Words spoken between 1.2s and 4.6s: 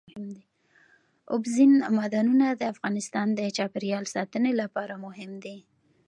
اوبزین معدنونه د افغانستان د چاپیریال ساتنې